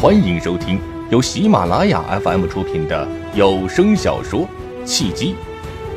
[0.00, 4.42] 欢迎收听由喜马拉雅 FM 出品的有声小说
[4.84, 5.34] 《契机》，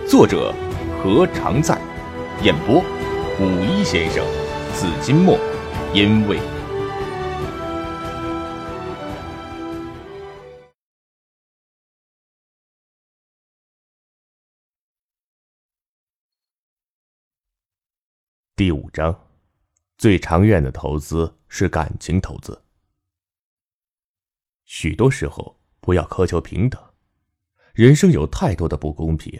[0.10, 0.52] 作者
[1.04, 1.80] 何常在，
[2.42, 2.79] 演播
[3.40, 4.26] 五一先生、
[4.74, 5.38] 紫金墨，
[5.93, 6.39] 因为
[18.56, 19.15] 第五章，
[20.00, 22.60] 最长远的投资是感情投资。
[24.74, 26.82] 许多时候，不要苛求平等。
[27.74, 29.38] 人生有太多的不公平，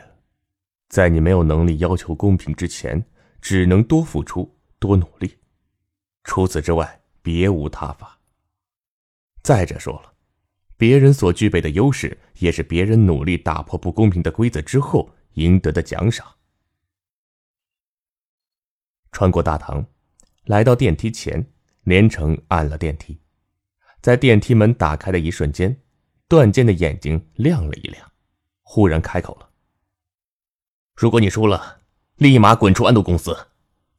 [0.90, 3.02] 在你没有能力要求公平之前，
[3.40, 5.38] 只能多付出、多努力。
[6.26, 8.20] 除此之外，别无他法。
[9.42, 10.14] 再者说了，
[10.76, 16.28] 别人所具备的优势，也是别人努力打破不公平的规则之后赢得的奖赏。
[19.14, 19.86] 穿过大堂，
[20.44, 21.54] 来到电梯前，
[21.84, 23.21] 连城按了电梯。
[24.02, 25.80] 在电梯门打开的一瞬间，
[26.28, 28.12] 段健的眼睛亮了一亮，
[28.64, 29.52] 忽然开口了
[30.98, 31.82] ：“如果你输了，
[32.16, 33.50] 立马滚出安度公司，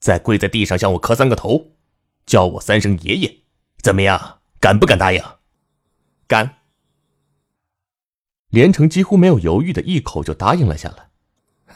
[0.01, 1.77] 再跪在地上向我磕三个头，
[2.27, 3.45] 叫我三声爷爷，
[3.81, 4.41] 怎么样？
[4.59, 5.23] 敢不敢答应
[6.27, 6.57] ？”“敢。”
[8.51, 11.11] 连城几乎没有犹豫的一口就答应了下来。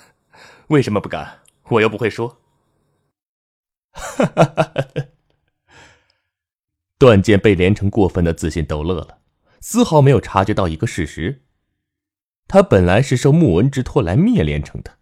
[0.68, 1.42] “为什么不敢？
[1.68, 2.40] 我又不会说。”
[3.94, 5.06] 哈哈哈哈。
[6.98, 9.18] 段剑被连城过分的自信逗乐了，
[9.60, 11.42] 丝毫没有察觉到一个事实：
[12.48, 14.92] 他本来是受穆文之托来灭连城的，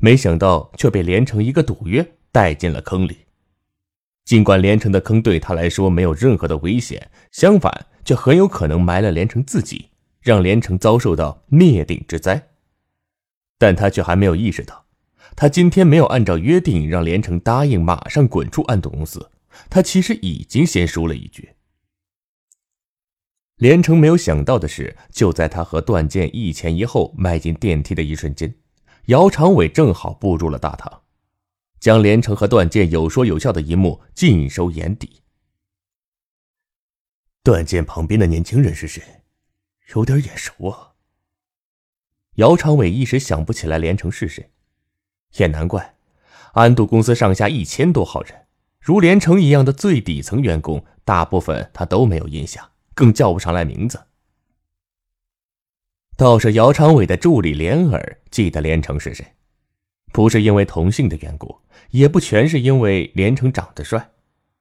[0.00, 3.26] 没想到却被连城一个赌约带进了坑里。
[4.24, 9.88] 尽管连城的坑对他来说没有任何的危险，相反，却很有可能埋了连城自己，
[10.20, 12.50] 让连城遭受到灭顶之灾。
[13.58, 14.84] 但他却还没有意识到，
[15.34, 19.29] 他今天没有按照约定让连城答应马上滚出暗度公司。
[19.68, 21.54] 他其实已经先输了一局。
[23.56, 28.54] 连城没有想到的是，就在他和段剑一前一后迈进电梯的一瞬间，
[29.06, 31.02] 姚长伟正好步入了大堂，
[31.78, 35.22] 将连城和段剑有说有笑的一幕尽收眼底。
[37.42, 39.02] 段剑旁边的年轻人是谁？
[39.94, 40.94] 有点眼熟啊。
[42.36, 44.52] 姚长伟一时想不起来连城是谁，
[45.36, 45.96] 也难怪，
[46.52, 48.46] 安度公司上下一千多号人。
[48.80, 54.00] 如连城一样的最底层员工，大部分他都没有印象，更叫不上来名字。
[56.16, 59.34] 倒是姚长伟的助理连儿记得连城是谁，
[60.12, 61.60] 不是因为同姓的缘故，
[61.90, 64.10] 也不全是因为连城长得帅，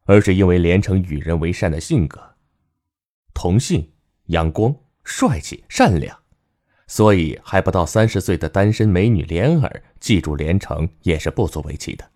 [0.05, 2.35] 而是因为连城与人为善的性格。
[3.33, 3.91] 同姓，
[4.27, 6.17] 阳光、帅气、善良，
[6.87, 12.09] 所以还不到三十岁的单身美女莲儿记住连城也是不足为奇的。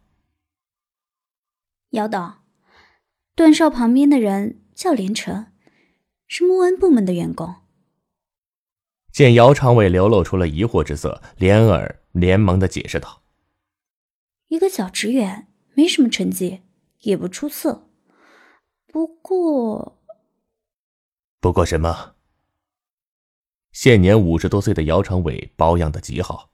[1.93, 2.41] 姚导，
[3.35, 5.51] 段少旁边的人叫连城，
[6.25, 7.53] 是穆恩部门的员工。
[9.11, 13.21] 见姚长伟流露出了疑惑之色，连儿连忙的解释道
[14.49, 16.61] ：“一个小职员，没什么成绩，
[17.01, 17.87] 也不出色。
[18.87, 20.01] 不过，
[21.39, 22.15] 不过什么？
[23.71, 26.49] 现年五十多岁的姚长伟保养的极好，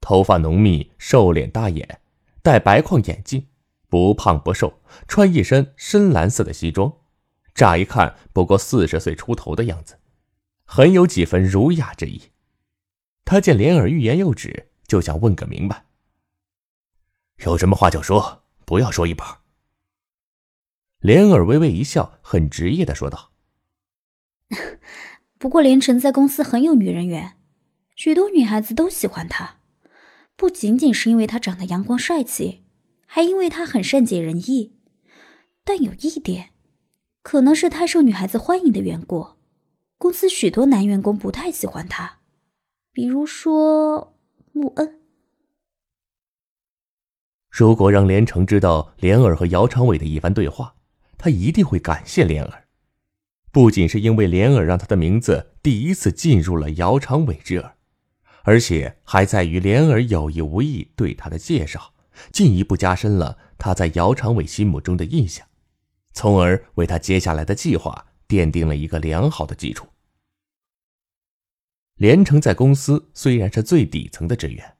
[0.00, 2.00] 头发浓密，瘦脸大眼，
[2.44, 3.48] 戴白框眼镜。”
[3.94, 6.94] 不胖不瘦，穿一身深蓝色的西装，
[7.54, 10.00] 乍一看不过四十岁出头的样子，
[10.64, 12.32] 很有几分儒雅之意。
[13.24, 15.84] 他见莲儿欲言又止，就想问个明白。
[17.44, 19.28] 有什么话就说，不要说一半。
[20.98, 23.30] 莲儿微微一笑，很职业的说道
[25.38, 27.38] ：“不过连城在公司很有女人缘，
[27.94, 29.58] 许多女孩子都喜欢他，
[30.34, 32.62] 不仅仅是因为他长得阳光帅气。”
[33.14, 34.72] 还因为他很善解人意，
[35.62, 36.50] 但有一点，
[37.22, 39.36] 可能是太受女孩子欢迎的缘故，
[39.98, 42.18] 公司许多男员工不太喜欢他，
[42.90, 44.16] 比如说
[44.50, 45.00] 穆恩。
[47.48, 50.74] 如果让连城知道莲儿和姚长伟的一番对话，
[51.16, 52.64] 他一定会感谢莲儿，
[53.52, 57.76] 不仅是因为莲儿让他的名字第一次进入了姚长伟之耳，
[58.42, 61.93] 而且还在于莲儿有意无意对他的介绍。
[62.32, 65.46] 进一步加深了他在姚长伟心目中的印象，
[66.12, 69.86] 从而为他接下来的计划奠定了一个良好的基础。
[71.96, 74.76] 连城在公司虽然是最底层的职员，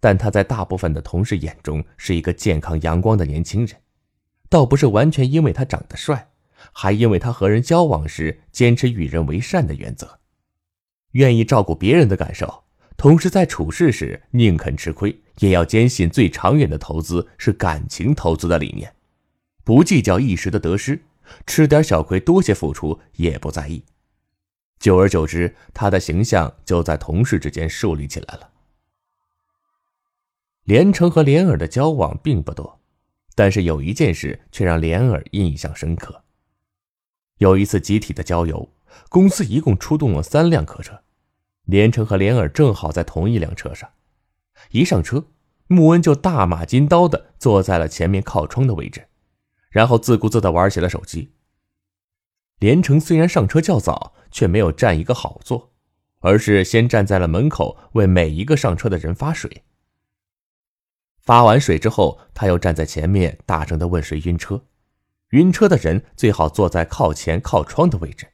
[0.00, 3.76] 但他在大部分的同事眼中是一个健康阳光的年轻人，
[4.48, 6.30] 倒不是完全因为他长得帅，
[6.72, 10.18] 还因为他和人交往时坚持与人为善的原则，
[11.12, 12.64] 愿意照顾别人的感受。
[12.96, 18.94] 同时，在处事时宁肯吃亏，也要坚信最长远的投资是感情投资的理念，
[19.64, 21.02] 不计较一时的得失，
[21.46, 23.84] 吃点小亏多些付出也不在意，
[24.78, 28.50] 久而久之，他的形象就在同事之间树立起来了。
[30.64, 32.80] 连城和莲儿的交往并不多，
[33.34, 36.24] 但是有一件事却让莲儿印象深刻。
[37.38, 38.68] 有一次集体的郊游，
[39.08, 41.00] 公司一共出动了三辆客车，
[41.64, 43.88] 连城和莲儿正好在同一辆车上。
[44.70, 45.26] 一上车，
[45.66, 49.08] 穆恩就大马金刀的坐在了前面靠窗的位置，
[49.70, 51.32] 然后自顾自的玩起了手机。
[52.58, 55.72] 连城虽然上车较早，却没有占一个好座，
[56.20, 59.62] 而是先站在了门口为每一个上车的人发水。
[61.20, 64.64] 发完水之后，他又站在前面大声的问谁晕车，
[65.30, 68.26] 晕车的人最好坐在靠前靠窗的位置。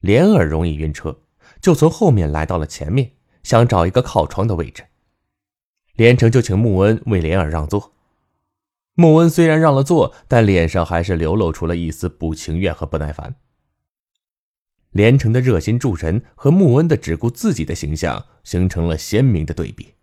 [0.00, 1.22] 莲儿容易晕车，
[1.60, 4.84] 就从后面来到了前面，想找一个靠窗的位置。
[5.96, 7.92] 连城就请穆恩为莲儿让座。
[8.94, 13.36] 穆恩虽然让了座，但脸上还是流露出了一丝不情愿和不耐烦。
[14.90, 19.94] 连城的热心助人和穆恩的只顾自己的形象形成了鲜明的对比，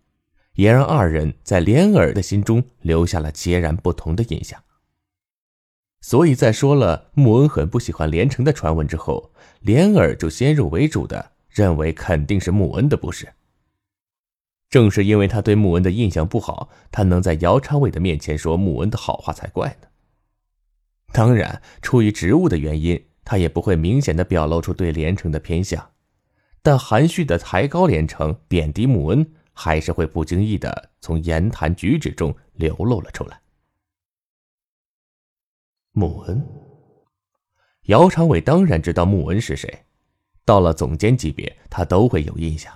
[0.54, 4.62] 也让二人在莲儿的心中留下了截然不同的印象。
[6.02, 13.32] 所以在说了穆恩很不喜欢连城的传闻之后，莲儿就先入为主的认为肯定是穆恩的不是。
[14.72, 19.88] 正是因为他对穆恩的印象不好，他能在姚长伟的面前说穆恩的好话才怪呢。
[21.12, 25.90] 当然，出于职务的原因，他也不会明显的表露出对连城的偏向，
[26.62, 33.42] 但含蓄的抬高连城、贬低穆恩，还是会不经意的从言谈举止中流露了出来。
[35.90, 36.42] 穆恩，
[37.82, 39.84] 姚长伟当然知道穆恩是谁，
[40.46, 42.72] 到了总监级别，他都会有印象。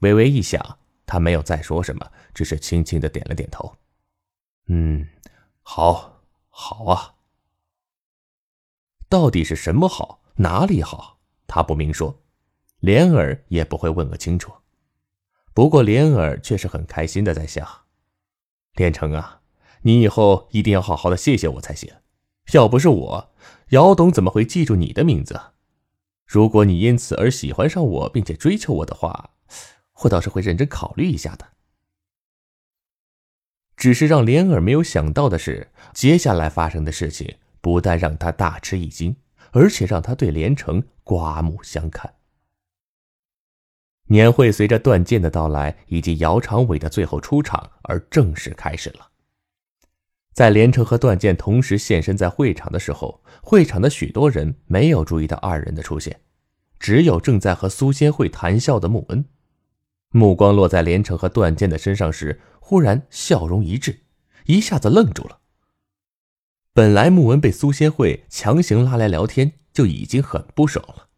[0.00, 0.78] 微微一想。
[1.06, 3.76] 他没有再说什么，只是轻轻的点了点头。
[4.66, 5.06] 嗯，
[5.62, 7.14] 好，好啊。
[9.08, 12.22] 到底是什么好，哪里好，他不明说，
[12.80, 14.52] 莲儿也不会问个清楚。
[15.54, 17.66] 不过莲儿却是很开心的在想：
[18.74, 19.42] 连城啊，
[19.82, 21.94] 你以后一定要好好的谢谢我才行。
[22.52, 23.34] 要不是我，
[23.68, 25.40] 姚董怎么会记住你的名字？
[26.26, 29.35] 如果你因此而喜欢上我，并且追求我的话。
[30.02, 31.46] 我倒是会认真考虑一下的。
[33.76, 39.16] 只是让莲儿没有想到的是，接下来发生的事情不但让他大吃一惊，
[39.52, 42.14] 而且让他对连城刮目相看。
[44.08, 49.10] 年会随着段剑的到来以及姚长伟的最后出场而正式开始了。
[50.32, 56.20] 在连城和段剑同时现身在会场的时候，会场的许多人没有注意到二人的出现，
[56.78, 59.24] 只有正在和苏仙慧谈笑的穆恩。
[60.10, 64.00] 目光落在连城和段剑的身上时，忽然笑容一滞，
[64.46, 65.40] 一下子愣住了。
[66.72, 71.08] 本来穆文被苏仙慧强行拉来聊天就已经很不爽了，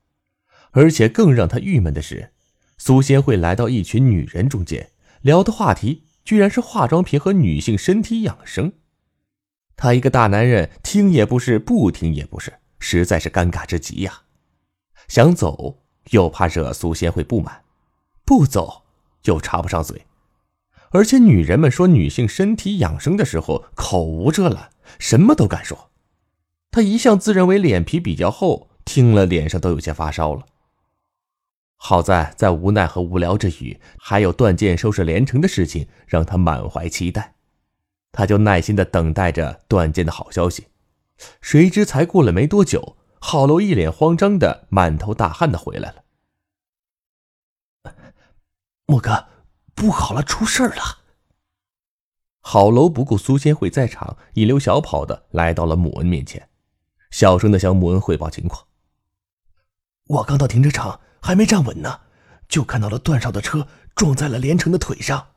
[0.70, 2.32] 而且更让他郁闷的是，
[2.76, 4.90] 苏仙慧来到一群女人中间，
[5.22, 8.72] 聊的话题居然是化妆品和女性身体养生。
[9.76, 14.22] 他一个大男人，听也不是，不听也不是，实在是尴尬之极呀。
[15.06, 17.62] 想走，又怕惹苏仙慧不满。
[18.28, 18.82] 不走
[19.24, 20.04] 又插不上嘴，
[20.90, 25.88] 而且女人们说女性身体养生的时候口无遮拦，什么都敢说。
[26.70, 30.44] 他一向自认为脸皮比较厚，听了脸上都有些发烧了。
[31.78, 37.36] 好在在无奈和无聊之余，还有段剑收拾连城的事情让他满怀期待，
[38.12, 40.66] 他就耐心的等待着段剑的好消息。
[41.40, 46.04] 谁知才过了没多久，郝楼一脸慌张的、满头大汗的回来了。
[48.90, 49.26] 莫哥，
[49.74, 51.00] 不好了，出事了！
[52.40, 56.48] 郝楼不顾苏仙慧在场，一溜小跑的来到了穆恩面前，
[57.10, 58.66] 小声的向穆恩汇报情况。
[60.06, 62.00] 我刚到停车场，还没站稳呢，
[62.48, 65.32] 就看到了段少的车撞在了连城的腿上。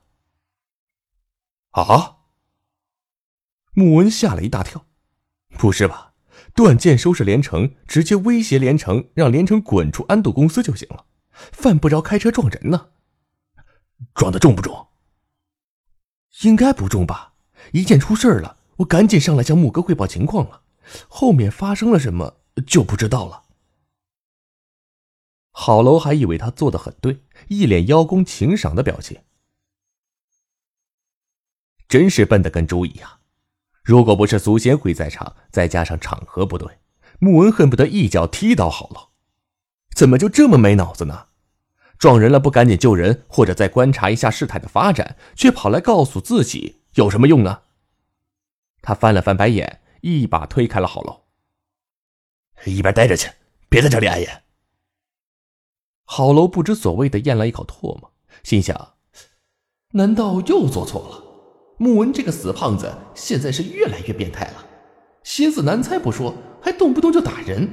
[1.72, 2.20] 啊！
[3.74, 4.86] 穆恩吓了一大跳，
[5.58, 6.14] 不是吧？
[6.56, 11.04] 段剑收拾连城，直接威胁连城，让连城滚出安度公司就行了，
[11.52, 12.92] 犯不着开车撞人呢。
[14.14, 14.88] 撞的重不重？
[16.44, 17.34] 应该不重吧。
[17.74, 20.64] 一见出事了，我赶紧上来向木哥汇报情况了。
[21.08, 23.44] 后面发生了什么就不知道了。
[25.52, 29.22] 郝楼还以为他做的很对，一脸邀功请赏的表情。
[31.88, 33.20] 真是笨的跟猪一样。
[33.84, 36.80] 如果不是苏仙会在场，再加上场合不对，
[37.20, 39.10] 穆文恨不得一脚踢倒郝楼。
[39.94, 41.28] 怎么就这么没脑子呢？
[42.02, 47.62] 撞人了不赶紧救人，或者再观察一下事态的发展，却跑来告诉自己有什么用呢？
[48.82, 51.26] 他翻了翻白眼，一把推开了郝楼。
[52.66, 53.30] 一边待着去，
[53.70, 54.42] 别在这里碍眼。
[56.06, 58.94] 郝楼不知所谓的咽了一口唾沫，心想：
[59.92, 61.24] 难道又做错了？
[61.78, 64.66] 穆文这个死胖子现在是越来越变态了，
[65.22, 67.70] 心思难猜不说，还动不动就打人，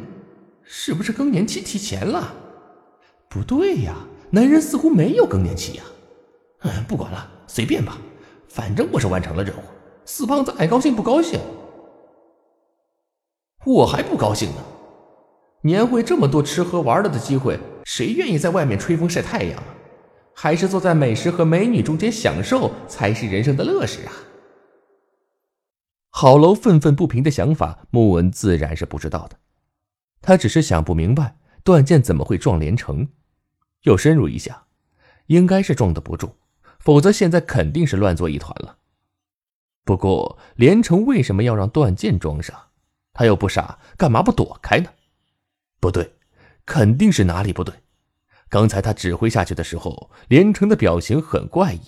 [0.64, 2.34] 是不是更年期提前了？
[3.30, 3.96] 不对呀，
[4.30, 5.84] 男人似乎没有更年期呀。
[6.62, 7.98] 嗯，不管了，随便吧，
[8.48, 9.60] 反正我是完成了任务。
[10.04, 11.38] 死胖子爱高兴不高兴？
[13.64, 14.64] 我还不高兴呢。
[15.62, 19.74] 年会这么多吃喝玩乐的机会，谁愿意在外面吹风晒太阳啊？
[20.34, 24.12] 还是坐在美食和美女中间享受才是人生的乐事啊！
[26.10, 29.36] 郝楼愤愤不平的想法，穆文自然是不知道的。
[30.22, 33.08] 他只是想不明白，断剑怎么会撞连城？
[33.82, 34.66] 又深入一下，
[35.26, 36.32] 应该是撞得不住，
[36.78, 38.78] 否则现在肯定是乱作一团了。
[39.84, 42.54] 不过，连城为什么要让段剑装上？
[43.14, 44.90] 他又不傻，干嘛不躲开呢？
[45.80, 46.16] 不对，
[46.66, 47.74] 肯定是哪里不对。
[48.50, 51.80] 刚才他指挥下去的时候，连城的表情很怪异。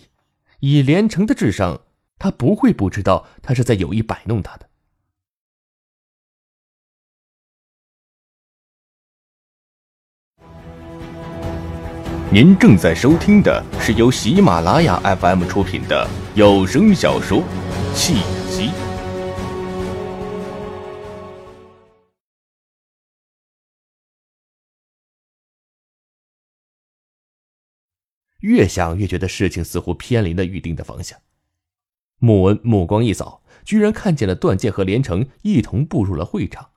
[0.61, 1.83] 以连城的智商，
[2.19, 4.70] 他不会不知道他是在有意摆弄他的。
[12.33, 17.39] 您正在收听的是由喜马拉雅 FM 出品的有声小说
[17.93, 18.69] 《契机》。
[28.39, 31.19] 越想越觉得事情似乎偏离了预定的方向。
[32.19, 36.71] 穆文目光一扫，居然看见了段剑和连城一同步入了会场。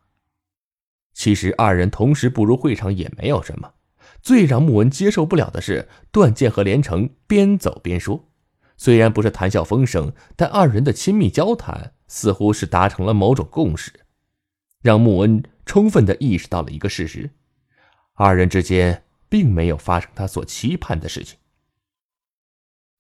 [1.14, 3.76] 其实二人同时步入会场也没有什么，
[4.24, 8.30] 最让穆文接受不了的是段剑和连城边走边说，
[8.78, 13.92] 虽然不是谈笑风生，但二人的亲密交谈似乎是达成了某种共识，
[14.82, 17.32] 让穆恩充分的意识到了一个事实：
[18.14, 21.38] 二人之间并没有发生他所期盼的事情。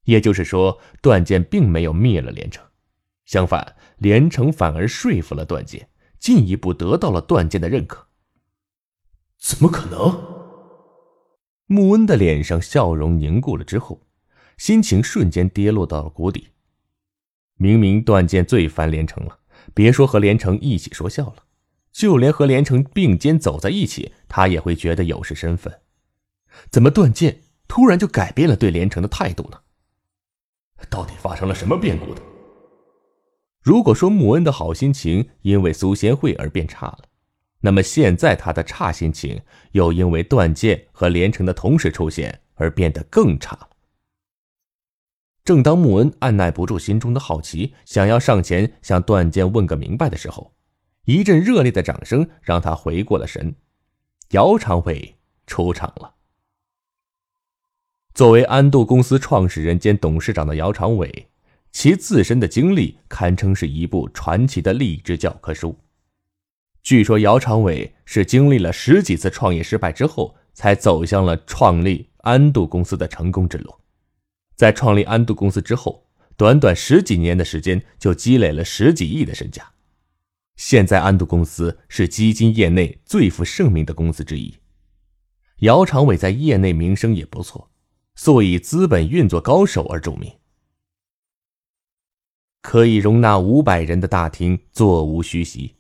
[0.04, 2.66] 也就是说，段剑并没有灭了连城，
[3.24, 5.88] 相反，连城反而说服了段剑，
[6.20, 8.10] 进一步得到了段剑的认可。
[9.40, 10.33] 怎么可能？
[11.68, 14.02] 穆恩的脸上笑容凝固了之后，
[14.58, 16.50] 心情瞬间跌落到了谷底。
[17.56, 19.40] 明明段剑最烦连城了，
[19.74, 21.46] 别说和连城一起说笑了，
[21.92, 25.82] 就连和连城并肩走在一起，他也会觉得有失身份。
[26.70, 29.60] 怎么段剑突然就改变了对连城的态度呢？
[30.90, 32.22] 到底发生了什么变故的？
[33.62, 37.06] 如果说穆恩的好心情因为苏仙慧而变差了，
[37.66, 39.42] 那么现在他的差心情
[39.72, 43.58] 又因为段剑和连城的同时出现而变得更差。
[45.46, 50.54] 正当穆恩按耐不住心中的好奇，想要上前向段剑问个明白的时候，
[51.06, 53.56] 一阵热烈的掌声让他回过了神。
[54.32, 55.16] 姚长伟
[55.48, 56.16] 出场了。
[58.14, 61.30] 作为安度公司创始人兼董事长的姚长伟，
[61.72, 65.78] 其自身的经历堪称是一部传奇的励志教科书。
[66.84, 73.74] 据说姚长伟是经历了十几次创业失败之后，才走向了创立安度公司的成功之路。
[74.56, 79.72] 在创立安度公司之后，短短十几年的时间就积累了十几亿的身价。
[80.58, 84.54] 现在安度公司是基金业内最负盛名的公司之一，
[85.60, 87.72] 姚长伟在业内名声也不错。
[88.16, 90.32] 素以资本运作高手而著名，
[92.62, 95.76] 可以容纳五百人的大厅座无虚席，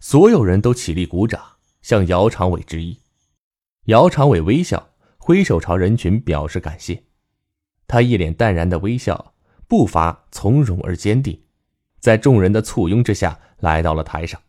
[0.00, 1.42] 所有人都起立鼓掌
[1.82, 3.00] 向姚长伟致意。
[3.84, 7.04] 姚长伟微笑，挥手朝人群表示感谢。
[7.86, 9.34] 他一脸淡然的微笑，
[9.68, 11.42] 步伐从容而坚定，
[12.00, 14.40] 在众人的簇拥之下来到了台上。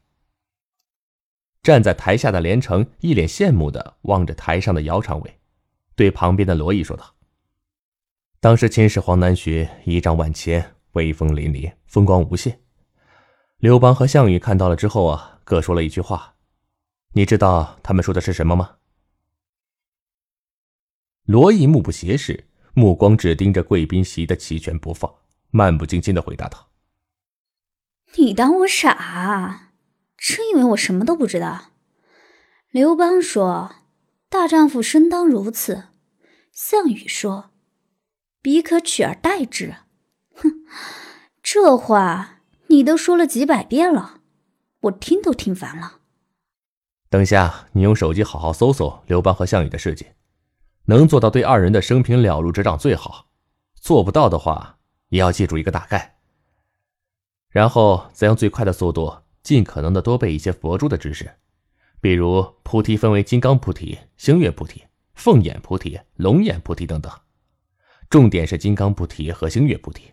[1.62, 5.40] 站在台下的连城一脸羡慕的望着台上的姚长伟，
[5.96, 7.16] 对旁边的罗毅说道。
[8.40, 12.60] 当时秦始皇南巡，仪仗万千，威风凛凛，风光无限。
[13.58, 16.36] 刘邦和项羽看到了之后啊，各说了一句话，
[17.14, 18.78] 你知道他们说的是什么吗？
[21.26, 25.16] 罗毅目不斜视，目光只盯着贵宾席的齐全不放，
[25.52, 26.72] 漫不经心的回答道
[28.18, 29.72] ：“你当我傻？
[30.18, 31.72] 真以为我什么都不知道？”
[32.72, 33.76] 刘邦说
[34.28, 35.86] ：“大丈夫生当如此。”
[36.52, 37.52] 项羽说。
[38.42, 39.76] 彼可取而代之，
[40.36, 40.66] 哼，
[41.42, 44.22] 这话你都说了几百遍了，
[44.86, 46.02] 我听都听烦了。
[47.10, 50.06] 等下你用手机好好搜搜刘邦和项羽的事迹，
[50.86, 53.30] 能做到对二人的生平了如指掌最好，
[53.76, 54.78] 做不到的话
[55.10, 56.18] 也要记住一个大概。
[57.50, 61.32] 然后再用最快的速度，尽可能的多背一些佛珠的知识，
[62.02, 67.12] 比如菩提分为金刚菩提、星月菩提、凤眼菩提、龙眼菩提等等。
[68.10, 70.12] 重点是金刚菩提和星月菩提，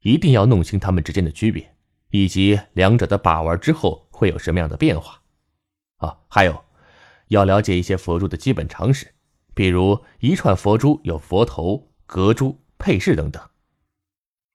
[0.00, 1.74] 一定要弄清它们之间的区别，
[2.10, 5.22] 以及两者的把玩之后会有什么样的变化。
[5.96, 6.64] 啊，还有，
[7.28, 9.14] 要了解一些佛珠的基本常识，
[9.54, 13.42] 比如一串佛珠有佛头、隔珠、配饰等等。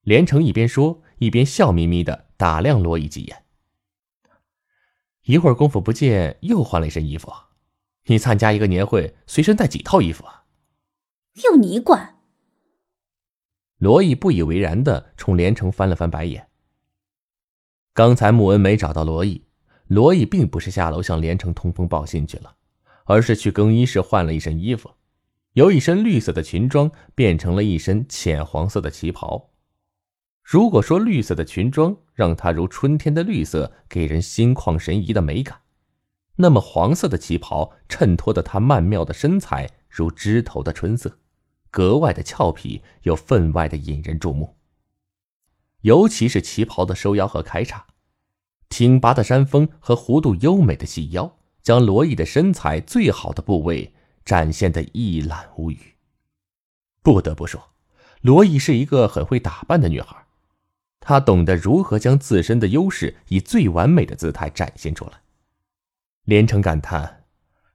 [0.02, 3.46] 连城一边说，一边笑眯眯的打量罗毅几眼。
[5.24, 7.32] 一会儿功夫不见，又换了一身衣服。
[8.06, 10.44] 你参加一个年会，随身带几套衣服啊？
[11.46, 12.20] 要你管！
[13.78, 16.50] 罗毅不以为然的冲连城翻了翻白眼。
[17.96, 19.44] 刚才穆恩没找到罗毅，
[19.86, 22.56] 罗毅并不是下楼向连城通风报信去了，
[23.06, 24.90] 而是去更衣室换了一身衣服，
[25.54, 29.52] 由一身绿色的裙装变成了一身浅黄色的旗袍。
[30.42, 35.60] 如果说绿色的裙装让它如春天的绿色，给人心旷神怡的美感，
[36.38, 41.20] 那么黄色的旗袍衬托的她曼妙的身材如枝头的春色，
[41.70, 44.58] 格外的俏皮又分外的引人注目。
[45.84, 47.86] 尤其是旗袍的收腰和开叉，
[48.68, 53.94] 挺拔的山峰和弧度优美的细腰，将罗毅的身材最好的部位
[54.26, 55.78] 展现的一览无余。
[57.02, 57.72] 不得不说，
[58.22, 60.26] 罗毅是一个很会打扮的女孩。
[61.02, 65.22] 她懂得如何将自身的优势以最完美的姿态展现出来。
[66.24, 67.26] 连城感叹：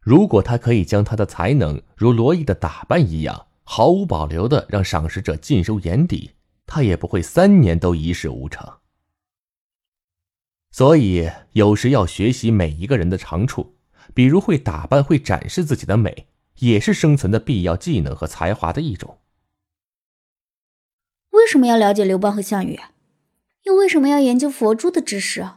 [0.01, 6.31] 如果他可以将他的才能如罗毅的打扮一样，毫无保留的让赏识者尽收眼底，
[6.69, 8.79] 他也不会三年都一事无成。
[10.71, 13.79] 所以，有时要学习每一个人的长处，
[14.15, 19.19] 比如会打扮、会展示自己的美，也是生存的必要技能和才华的一种。
[21.31, 22.79] 为什么要了解刘邦和项羽？
[23.63, 25.49] 又为什么要研究佛珠的知识？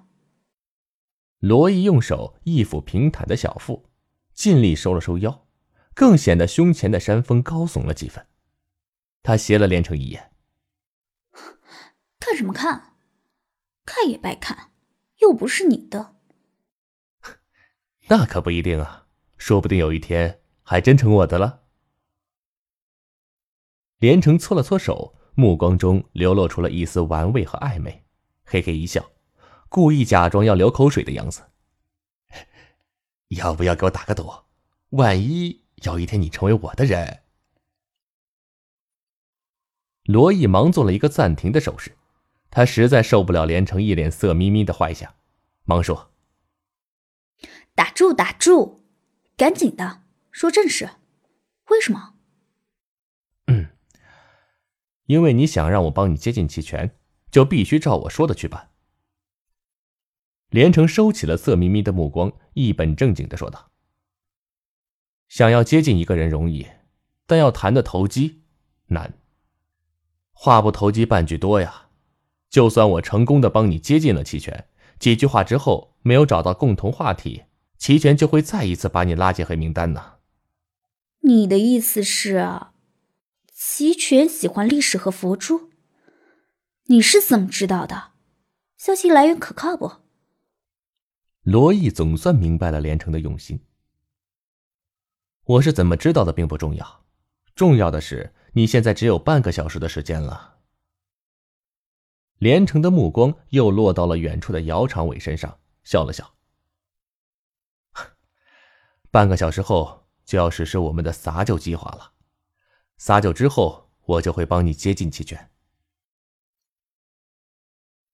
[1.39, 3.86] 罗毅用手一抚平坦的小腹，
[4.34, 5.46] 尽力收了收腰，
[5.94, 8.25] 更显得胸前的山峰高耸了几分。
[9.22, 10.30] 他斜了连城一眼
[12.22, 12.96] ：“看什么看？
[13.84, 14.72] 看也白看，
[15.18, 16.16] 又不是你的。”
[18.07, 19.07] 那可不一定啊，
[19.38, 21.64] 说不定有一天还真成我的了。
[23.98, 25.18] 连城搓了搓手。
[25.34, 28.03] 目光中流露出了一丝玩味和暧昧，
[28.44, 29.12] 嘿嘿一笑，
[29.70, 31.42] 故意假装要流口水的样子。
[33.29, 34.29] 要不要给我打个赌？
[34.90, 37.24] 万一有一天你成为我的人？
[40.03, 41.98] 罗毅忙做了一个暂停的手势，
[42.51, 45.16] 他实在受不了连城一脸色眯眯的坏相，
[45.64, 46.11] 忙说
[47.74, 48.83] ：“打住，打住，
[49.35, 50.92] 赶紧的，说正事，
[51.70, 52.16] 为什么？”
[55.07, 56.96] 因为你想让我帮你接近齐全，
[57.29, 58.70] 就必须照我说的去办。
[60.50, 63.72] 连城收起了色眯眯的目光，一本正经的说道
[65.27, 66.66] ：“想要接近一个人容易，
[67.25, 68.44] 但要谈的投机
[68.87, 69.14] 难。
[70.31, 71.90] 话不投机半句多呀。
[72.51, 74.68] 就算我成功的帮你接近了齐全，
[75.00, 77.46] 几句话之后没有找到共同话题，
[77.77, 80.16] 齐全就会再一次把你拉进黑名单呢。”
[81.24, 82.68] 你的意思是？
[83.53, 85.70] 齐全喜欢历史和佛珠，
[86.87, 88.11] 你是怎么知道的？
[88.75, 89.94] 消息来源可靠不？
[91.44, 93.61] 罗毅总算明白了连城的用心。
[95.46, 97.03] 我是怎么知道的并不重要，
[97.55, 100.57] 重要的是你现在只有半个小时的时间了。
[102.42, 106.34] 连城的目光又落到了远处的姚长伟身上，笑了笑。
[109.12, 112.14] 半个小时后就要实施我们的撒酒计划了。
[112.98, 115.51] 撒酒之后，我就会帮你接近齐全。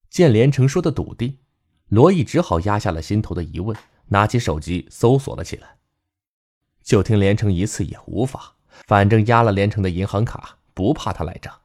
[0.10, 1.40] 见连城说的笃定，
[1.88, 5.78] 罗毅只好压下了心头的疑问，拿起手机搜索了起来。
[6.84, 11.62] 就听连城一次也无法，反正压了连城的银行卡，不怕他赖账。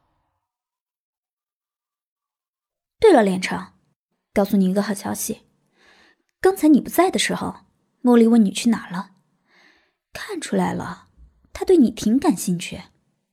[3.02, 3.72] 对了，连城，
[4.32, 5.40] 告诉你一个好消息，
[6.40, 7.56] 刚才你不在的时候，
[8.00, 9.16] 茉莉问你去哪了，
[10.12, 11.08] 看出来了，
[11.52, 12.80] 她对你挺感兴趣。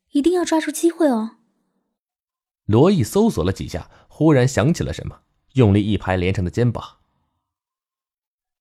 [0.09, 1.37] 一定要抓住机会哦！
[2.65, 5.21] 罗毅搜索了几下，忽然想起了什么，
[5.53, 7.01] 用力一拍连城的肩膀。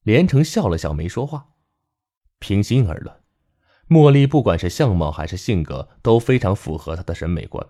[0.03, 1.55] 连城笑了笑，没说话。
[2.39, 3.23] 平心而论，
[3.89, 7.67] 茉莉不管是相貌还是性格都非常符合他的审美观，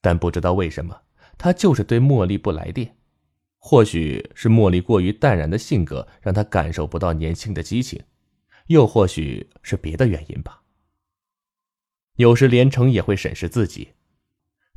[0.00, 1.02] 但不知道为什么，
[1.38, 2.96] 他就是对茉莉不来电。
[3.58, 8.02] 或许是茉莉过于淡然的性格让他感受不到年轻的激情，
[8.66, 10.62] 又或许是别的原因吧。
[12.16, 13.94] 有时连城也会审视自己，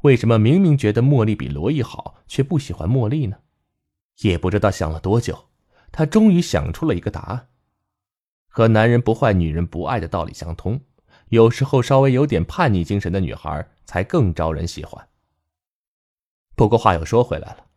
[0.04, 3.38] 为什么明明觉得茉莉比罗毅好，却不喜欢茉莉呢？
[4.22, 5.50] 也不知道想了多久，
[5.92, 7.50] 他终于想出了一个答案。
[8.48, 10.82] 和男人不坏，女人不爱的道理相通，
[11.28, 15.08] 有时候稍微有点叛逆精神的女孩才更招人喜欢。
[16.58, 17.68] 不过话又说回来了，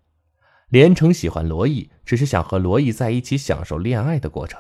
[0.71, 4.59] 连城喜欢罗毅，只是想和罗毅在一起享受恋爱的过程。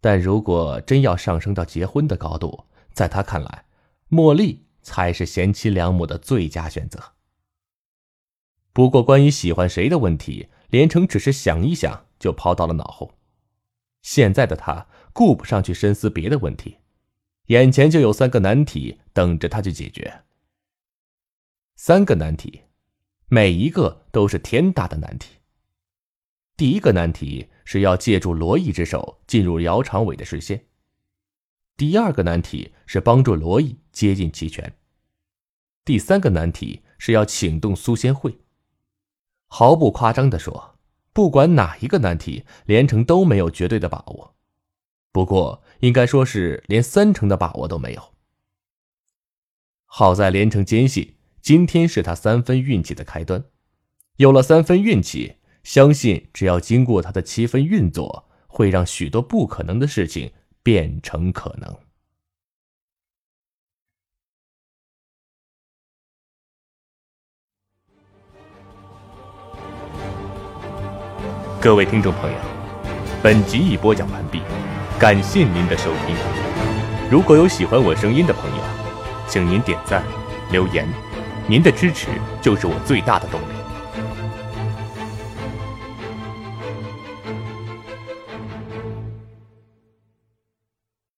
[0.00, 3.66] 但如果真要上升到结婚的高度，在他看来，
[4.08, 7.12] 茉莉才是贤妻良母的最佳选择。
[8.72, 13.18] 不过，关于喜欢谁的问题，连城只是想一想就抛到了脑后。
[14.00, 16.78] 现在的他顾不上去深思别的问题，
[17.48, 20.22] 眼前就有三个难题等着他去解决。
[21.76, 22.62] 三个难题，
[23.26, 25.36] 每一个都是天大的难题。
[26.56, 30.66] 第一个难题是要借助罗毅之手进入姚长伟的视线。
[31.76, 34.76] 第二个难题是帮助罗毅接近齐全。
[35.84, 38.38] 第三个难题是要请动苏仙慧。
[39.48, 40.78] 毫不夸张的说，
[41.12, 44.36] 不管哪一个难题，连城都没有绝对的把握。
[45.10, 48.14] 不过，应该说是连三成的把握都没有。
[49.86, 51.13] 好在连城坚信，
[51.44, 53.44] 今天是他三分运气的开端。
[54.16, 55.36] 有了三分运气。
[55.62, 60.30] 相信只要经过他的七分运作，会让许多不可能的事情
[60.62, 61.74] 变成可能。
[71.58, 72.38] 各位听众朋友，
[73.22, 74.42] 本集已播讲完毕，
[75.00, 76.14] 感谢您的收听。
[77.10, 78.62] 如果有喜欢我声音的朋友，
[79.26, 80.04] 请您点赞、
[80.52, 80.86] 留言，
[81.46, 82.08] 您的支持
[82.40, 83.53] 就是我最大的动力。